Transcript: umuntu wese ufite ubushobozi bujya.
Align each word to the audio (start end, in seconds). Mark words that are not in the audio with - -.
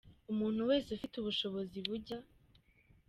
umuntu 0.31 0.61
wese 0.69 0.87
ufite 0.97 1.13
ubushobozi 1.17 1.77
bujya. 1.87 2.17